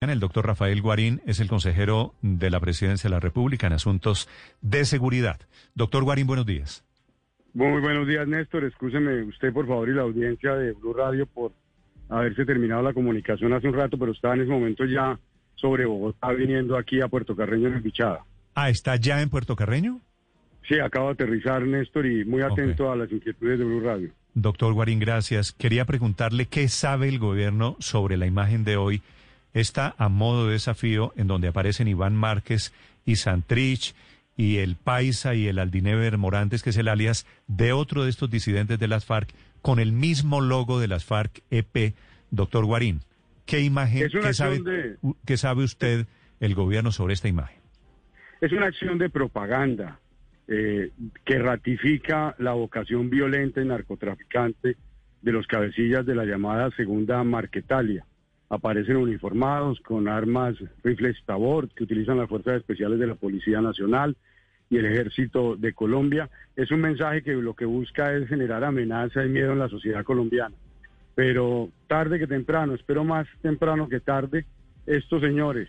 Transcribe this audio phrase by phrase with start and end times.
[0.00, 4.28] El doctor Rafael Guarín es el consejero de la Presidencia de la República en asuntos
[4.62, 5.40] de seguridad.
[5.74, 6.84] Doctor Guarín, buenos días.
[7.52, 8.62] Muy buenos días, Néstor.
[8.62, 11.50] Escúcheme usted, por favor, y la audiencia de Blue Radio por
[12.08, 15.18] haberse terminado la comunicación hace un rato, pero estaba en ese momento ya
[15.56, 18.24] sobre Bogotá viniendo aquí a Puerto Carreño en el Bichada.
[18.54, 20.00] Ah, ¿está ya en Puerto Carreño?
[20.68, 24.10] Sí, acabo de aterrizar, Néstor, y muy atento a las inquietudes de Blue Radio.
[24.34, 25.50] Doctor Guarín, gracias.
[25.50, 29.02] Quería preguntarle qué sabe el gobierno sobre la imagen de hoy
[29.54, 32.72] está a modo de desafío en donde aparecen Iván Márquez
[33.04, 33.94] y Santrich
[34.36, 38.30] y el Paisa y el Aldinever Morantes, que es el alias de otro de estos
[38.30, 39.30] disidentes de las FARC,
[39.62, 41.94] con el mismo logo de las FARC EP,
[42.30, 43.00] doctor Guarín.
[43.46, 44.60] ¿Qué imagen, qué sabe,
[45.26, 46.06] qué sabe usted
[46.38, 47.58] el gobierno sobre esta imagen?
[48.40, 49.98] Es una acción de propaganda
[50.46, 50.90] eh,
[51.24, 54.76] que ratifica la vocación violenta y narcotraficante
[55.22, 58.04] de los cabecillas de la llamada Segunda Marquetalia
[58.50, 64.16] aparecen uniformados con armas, rifles Tabor, que utilizan las fuerzas especiales de la Policía Nacional
[64.70, 66.30] y el Ejército de Colombia.
[66.56, 70.04] Es un mensaje que lo que busca es generar amenaza y miedo en la sociedad
[70.04, 70.54] colombiana.
[71.14, 74.46] Pero tarde que temprano, espero más temprano que tarde,
[74.86, 75.68] estos señores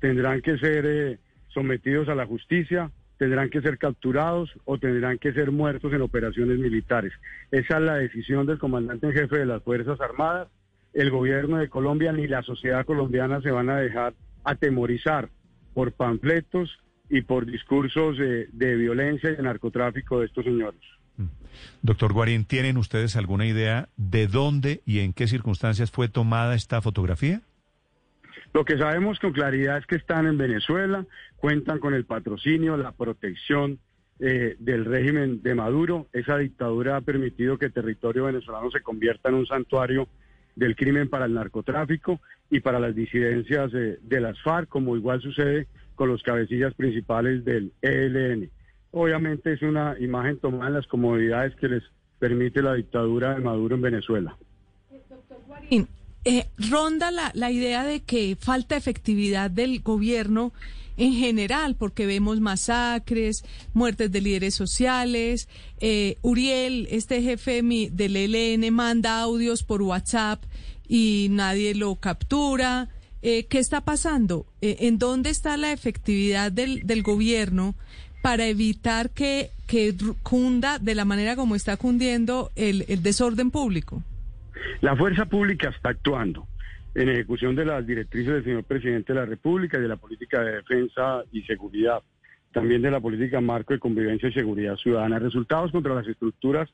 [0.00, 5.32] tendrán que ser eh, sometidos a la justicia, tendrán que ser capturados o tendrán que
[5.32, 7.12] ser muertos en operaciones militares.
[7.50, 10.48] Esa es la decisión del comandante en jefe de las Fuerzas Armadas
[10.92, 15.30] el gobierno de Colombia ni la sociedad colombiana se van a dejar atemorizar
[15.74, 20.80] por panfletos y por discursos de, violencia y de narcotráfico de estos señores.
[21.16, 21.26] Mm.
[21.82, 26.80] Doctor Guarín, ¿tienen ustedes alguna idea de dónde y en qué circunstancias fue tomada esta
[26.80, 27.42] fotografía?
[28.54, 31.06] Lo que sabemos con claridad es que están en Venezuela,
[31.36, 33.78] cuentan con el patrocinio, la protección
[34.20, 36.06] eh, del régimen de Maduro.
[36.12, 40.06] Esa dictadura ha permitido que el territorio venezolano se convierta en un santuario
[40.56, 45.66] del crimen para el narcotráfico y para las disidencias de las FARC, como igual sucede
[45.94, 48.50] con los cabecillas principales del ELN.
[48.90, 51.82] Obviamente es una imagen tomada en las comodidades que les
[52.18, 54.36] permite la dictadura de Maduro en Venezuela.
[56.24, 60.52] Eh, ronda la, la idea de que falta efectividad del gobierno
[60.96, 63.44] en general, porque vemos masacres,
[63.74, 65.48] muertes de líderes sociales.
[65.80, 70.42] Eh, Uriel, este jefe del ELN, manda audios por WhatsApp
[70.88, 72.88] y nadie lo captura.
[73.22, 74.46] Eh, ¿Qué está pasando?
[74.60, 77.74] Eh, ¿En dónde está la efectividad del, del gobierno
[78.20, 84.02] para evitar que, que cunda de la manera como está cundiendo el, el desorden público?
[84.80, 86.46] La fuerza pública está actuando
[86.94, 90.42] en ejecución de las directrices del señor presidente de la República y de la política
[90.42, 92.02] de defensa y seguridad,
[92.52, 95.18] también de la política marco de convivencia y seguridad ciudadana.
[95.18, 96.68] Resultados contra las estructuras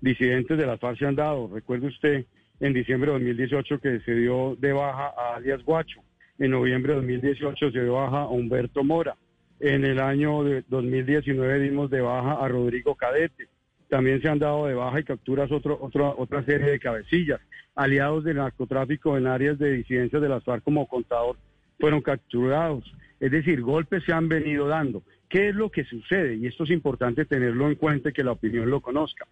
[0.00, 1.50] disidentes de la FARC se han dado.
[1.52, 2.26] Recuerde usted
[2.60, 6.02] en diciembre de 2018 que se dio de baja a alias Guacho.
[6.38, 9.16] En noviembre de 2018 se dio baja a Humberto Mora.
[9.60, 13.48] En el año de 2019 dimos de baja a Rodrigo Cadete.
[13.94, 17.40] También se han dado de baja y capturas otro, otra serie de cabecillas.
[17.76, 21.36] Aliados del narcotráfico en áreas de disidencia de las como contador
[21.78, 22.92] fueron capturados.
[23.20, 25.04] Es decir, golpes se han venido dando.
[25.28, 26.34] ¿Qué es lo que sucede?
[26.34, 29.28] Y esto es importante tenerlo en cuenta y que la opinión lo conozca.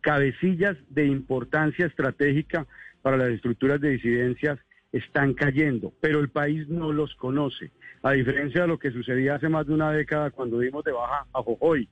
[0.00, 2.66] Cabecillas de importancia estratégica
[3.00, 4.58] para las estructuras de disidencias
[4.90, 7.70] están cayendo, pero el país no los conoce.
[8.02, 11.26] A diferencia de lo que sucedía hace más de una década cuando dimos de baja
[11.32, 11.88] a Jojoy,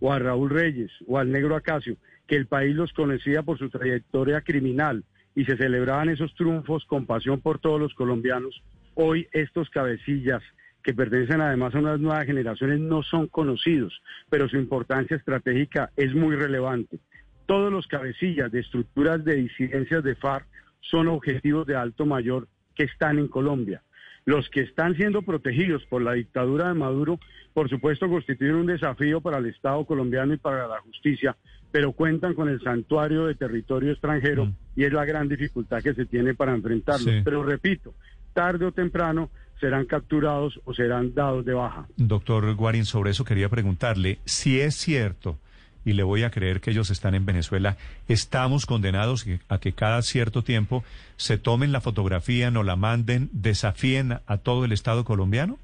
[0.00, 1.96] o a Raúl Reyes o al negro Acacio,
[2.26, 7.06] que el país los conocía por su trayectoria criminal y se celebraban esos triunfos con
[7.06, 8.62] pasión por todos los colombianos,
[8.94, 10.42] hoy estos cabecillas
[10.82, 16.14] que pertenecen además a unas nuevas generaciones no son conocidos, pero su importancia estratégica es
[16.14, 16.98] muy relevante.
[17.46, 20.46] Todos los cabecillas de estructuras de disidencias de FARC
[20.80, 23.82] son objetivos de alto mayor que están en Colombia.
[24.26, 27.18] Los que están siendo protegidos por la dictadura de Maduro,
[27.52, 31.36] por supuesto, constituyen un desafío para el Estado colombiano y para la justicia,
[31.70, 34.54] pero cuentan con el santuario de territorio extranjero mm.
[34.76, 37.22] y es la gran dificultad que se tiene para enfrentarlos.
[37.22, 37.94] Pero repito,
[38.32, 39.30] tarde o temprano
[39.60, 41.86] serán capturados o serán dados de baja.
[41.96, 45.38] Doctor Guarín, sobre eso quería preguntarle si es cierto
[45.84, 47.76] y le voy a creer que ellos están en Venezuela,
[48.08, 50.84] estamos condenados a que cada cierto tiempo
[51.16, 55.58] se tomen la fotografía, nos la manden, desafíen a todo el Estado colombiano?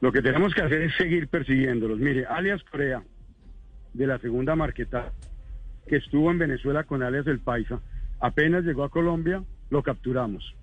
[0.00, 1.98] Lo que tenemos que hacer es seguir persiguiéndolos.
[1.98, 3.02] Mire, alias Corea,
[3.94, 5.12] de la segunda marqueta,
[5.88, 7.80] que estuvo en Venezuela con alias El Paisa,
[8.20, 10.54] apenas llegó a Colombia, lo capturamos.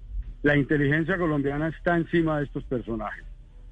[0.44, 3.26] La inteligencia colombiana está encima de estos personajes.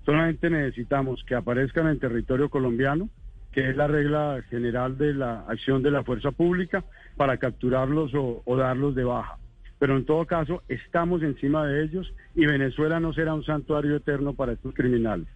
[0.06, 3.10] Solamente necesitamos que aparezcan en territorio colombiano,
[3.54, 6.84] que es la regla general de la acción de la fuerza pública,
[7.16, 9.38] para capturarlos o, darlos de baja.
[9.80, 14.34] Pero en todo caso, estamos encima de ellos y Venezuela no será un santuario eterno
[14.34, 15.28] para estos criminales.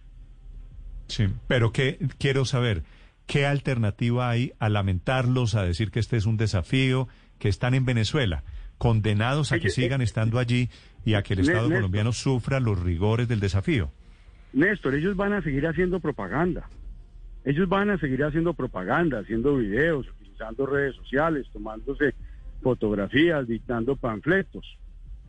[1.06, 2.82] Sí, pero ¿qué quiero saber?
[3.26, 7.84] ¿Qué alternativa hay a lamentarlos, a decir que este es un desafío, que están en
[7.84, 8.42] Venezuela,
[8.78, 10.70] condenados a que sigan estando allí
[11.04, 13.92] y a que el Estado colombiano sufra los rigores del desafío?
[14.52, 16.68] Néstor, ellos van a seguir haciendo propaganda.
[17.48, 22.14] Ellos van a seguir haciendo propaganda, haciendo videos, utilizando redes sociales, tomándose
[22.60, 24.76] fotografías, dictando panfletos.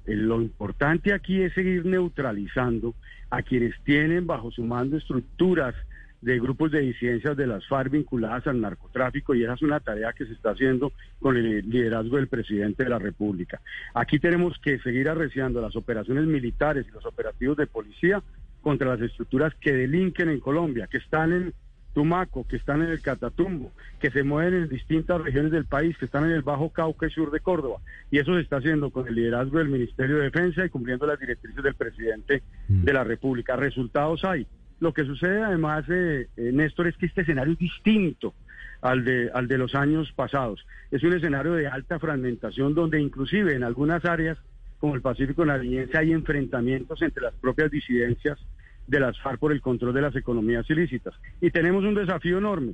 [0.05, 2.93] Eh, lo importante aquí es seguir neutralizando
[3.29, 5.73] a quienes tienen bajo su mando estructuras
[6.19, 10.11] de grupos de disidencias de las FARC vinculadas al narcotráfico y esa es una tarea
[10.11, 13.61] que se está haciendo con el liderazgo del presidente de la República.
[13.93, 18.21] Aquí tenemos que seguir arreciando las operaciones militares y los operativos de policía
[18.59, 21.53] contra las estructuras que delinquen en Colombia, que están en
[21.99, 26.05] Tumaco, que están en el Catatumbo, que se mueven en distintas regiones del país, que
[26.05, 27.81] están en el Bajo Cauca y sur de Córdoba.
[28.09, 31.19] Y eso se está haciendo con el liderazgo del Ministerio de Defensa y cumpliendo las
[31.19, 32.85] directrices del presidente mm.
[32.85, 33.57] de la República.
[33.57, 34.47] Resultados hay.
[34.79, 38.33] Lo que sucede además, eh, eh, Néstor, es que este escenario es distinto
[38.81, 40.65] al de, al de los años pasados.
[40.91, 44.37] Es un escenario de alta fragmentación donde inclusive en algunas áreas
[44.79, 48.39] como el Pacífico nariñense hay enfrentamientos entre las propias disidencias
[48.89, 51.13] de las FARC por el control de las economías ilícitas.
[51.41, 52.73] Y tenemos un desafío enorme,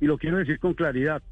[0.00, 1.22] y lo quiero decir con claridad.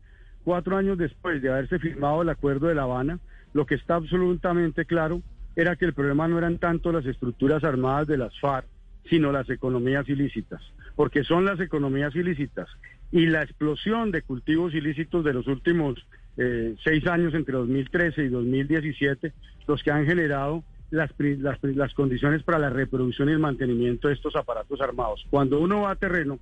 [0.44, 3.18] Cuatro años después de haberse firmado el Acuerdo de La Habana,
[3.54, 5.22] lo que está absolutamente claro
[5.56, 8.66] era que el problema no eran tanto las estructuras armadas de las FARC,
[9.08, 10.60] sino las economías ilícitas,
[10.94, 12.68] porque son las economías ilícitas
[13.10, 16.04] y la explosión de cultivos ilícitos de los últimos
[16.38, 19.32] eh, seis años entre 2013 y 2017
[19.66, 24.36] los que han generado las, las, condiciones para la reproducción y el mantenimiento de estos
[24.36, 25.26] aparatos armados.
[25.30, 26.38] Cuando uno va a terreno,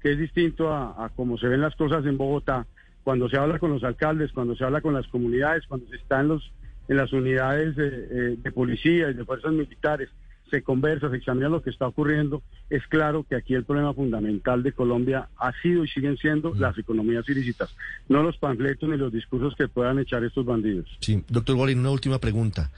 [0.00, 2.66] que es distinto a, a cómo se ven las cosas en Bogotá,
[3.02, 6.20] cuando se habla con los alcaldes, cuando se habla con las comunidades, cuando se está
[6.20, 6.52] en, los,
[6.88, 10.08] en las unidades de, eh, de policía y de fuerzas militares,
[10.50, 14.62] se conversa, se examina lo que está ocurriendo, es claro que aquí el problema fundamental
[14.62, 16.60] de Colombia ha sido y siguen siendo mm.
[16.60, 17.74] las economías ilícitas,
[18.08, 20.88] no los panfletos ni los discursos que puedan echar estos bandidos.
[21.00, 22.70] Sí, doctor Guarín, una última pregunta.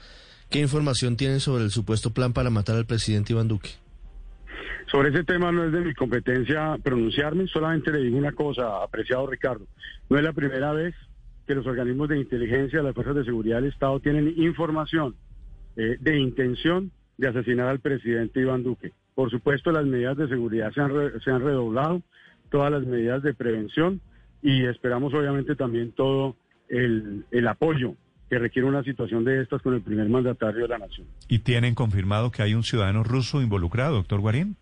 [0.53, 3.71] ¿Qué información tienen sobre el supuesto plan para matar al presidente Iván Duque?
[4.85, 9.25] Sobre ese tema no es de mi competencia pronunciarme, solamente le digo una cosa, apreciado
[9.25, 9.65] Ricardo.
[10.11, 10.93] No es la primera vez
[11.47, 15.15] que los organismos de inteligencia las fuerzas de seguridad del Estado tienen información
[15.75, 18.91] eh, de intención de asesinar al presidente Iván Duque.
[19.15, 22.03] Por supuesto, las medidas de seguridad se han, se han redoblado,
[22.51, 24.01] todas las medidas de prevención
[24.43, 26.35] y esperamos obviamente también todo
[26.69, 27.95] el, el apoyo
[28.33, 31.05] que requiere una situación de estas con el primer mandatario de la nación.
[31.27, 34.55] ¿Y tienen confirmado que hay un ciudadano ruso involucrado, doctor Guarín?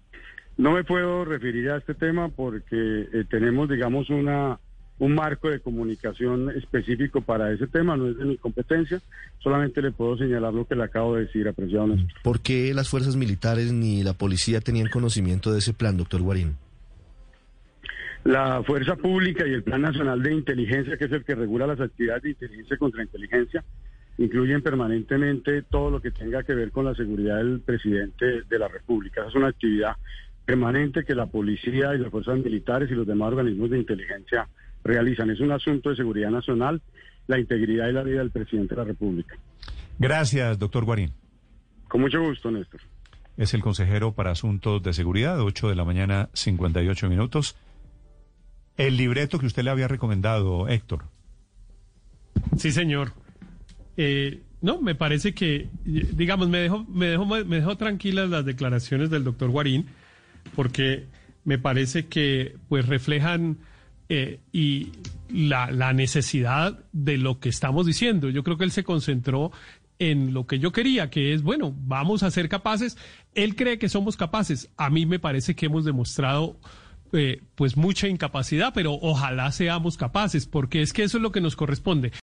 [0.57, 4.59] No me puedo referir a este tema porque eh, tenemos, digamos, una
[4.99, 9.01] un marco de comunicación específico para ese tema, no es de mi competencia,
[9.39, 12.21] solamente le puedo señalar lo que le acabo de decir, apreciado Néstor.
[12.21, 16.57] ¿Por qué las fuerzas militares ni la policía tenían conocimiento de ese plan, doctor Guarín?
[18.23, 21.79] La Fuerza Pública y el Plan Nacional de Inteligencia, que es el que regula las
[21.79, 23.63] actividades de inteligencia contra inteligencia,
[24.17, 28.67] incluyen permanentemente todo lo que tenga que ver con la seguridad del presidente de la
[28.67, 29.21] República.
[29.21, 29.95] Esa es una actividad
[30.45, 34.47] permanente que la policía y las fuerzas militares y los demás organismos de inteligencia
[34.83, 35.29] realizan.
[35.31, 36.81] Es un asunto de seguridad nacional,
[37.27, 39.35] la integridad y la vida del presidente de la República.
[39.97, 41.13] Gracias, doctor Guarín.
[41.87, 42.81] Con mucho gusto, Néstor.
[43.37, 47.55] Es el consejero para asuntos de seguridad, 8 de la mañana, 58 minutos.
[48.77, 51.05] El libreto que usted le había recomendado, Héctor.
[52.57, 53.13] Sí, señor.
[53.97, 59.09] Eh, no, me parece que, digamos, me dejó, me dejó, me dejó tranquilas las declaraciones
[59.09, 59.87] del doctor Guarín,
[60.55, 61.07] porque
[61.43, 63.57] me parece que, pues, reflejan
[64.09, 64.91] eh, y
[65.29, 68.29] la, la necesidad de lo que estamos diciendo.
[68.29, 69.51] Yo creo que él se concentró
[70.01, 72.97] en lo que yo quería, que es, bueno, vamos a ser capaces.
[73.35, 74.69] Él cree que somos capaces.
[74.75, 76.57] A mí me parece que hemos demostrado
[77.13, 81.41] eh, pues mucha incapacidad, pero ojalá seamos capaces, porque es que eso es lo que
[81.41, 82.11] nos corresponde.